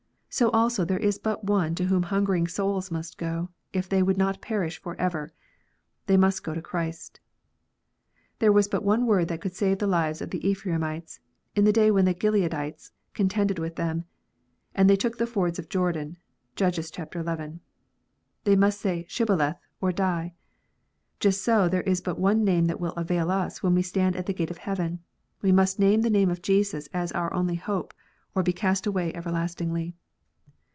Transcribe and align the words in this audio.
So 0.33 0.49
also 0.51 0.85
there 0.85 0.97
is 0.97 1.19
but 1.19 1.43
One 1.43 1.75
to 1.75 1.83
whom 1.87 2.03
hungering 2.03 2.47
souls 2.47 2.89
must 2.89 3.17
go, 3.17 3.49
if 3.73 3.89
they 3.89 4.01
would 4.01 4.17
not 4.17 4.39
perish 4.39 4.81
for 4.81 4.95
ever: 4.95 5.33
they 6.05 6.15
must 6.15 6.41
go 6.41 6.53
to 6.53 6.61
Christ. 6.61 7.19
There 8.39 8.53
was 8.53 8.69
but 8.69 8.81
one 8.81 9.05
word 9.05 9.27
that 9.27 9.41
could 9.41 9.53
save 9.57 9.79
the 9.79 9.87
lives 9.87 10.21
of 10.21 10.29
the 10.29 10.39
Ephraimites 10.47 11.19
in 11.53 11.65
the 11.65 11.73
day 11.73 11.91
when 11.91 12.05
the 12.05 12.13
Gileadites 12.13 12.91
contended 13.13 13.59
with 13.59 13.75
them, 13.75 14.05
and 14.73 14.89
took 14.97 15.17
the 15.17 15.27
fords 15.27 15.59
of 15.59 15.67
Jordan 15.67 16.15
(Judges 16.55 16.89
xi.): 16.95 17.03
they 18.45 18.55
must 18.55 18.79
say" 18.79 19.05
Shibboleth," 19.09 19.57
or 19.81 19.91
die. 19.91 20.33
Just 21.19 21.41
so 21.43 21.67
there 21.67 21.81
is 21.81 21.99
but 21.99 22.17
one 22.17 22.45
name 22.45 22.67
that 22.67 22.79
will 22.79 22.93
avail 22.93 23.31
us 23.31 23.61
when 23.61 23.75
we 23.75 23.81
stand 23.81 24.15
at 24.15 24.27
the 24.27 24.33
gate 24.33 24.49
of 24.49 24.59
heaven: 24.59 25.01
we 25.41 25.51
must 25.51 25.77
name 25.77 26.03
the 26.03 26.09
name 26.09 26.29
of 26.31 26.41
Jesus 26.41 26.87
as 26.93 27.11
our 27.11 27.33
only 27.33 27.55
hope, 27.55 27.93
or 28.33 28.43
be 28.43 28.53
cast 28.53 28.87
away 28.87 29.13
everlastingly. 29.13 29.93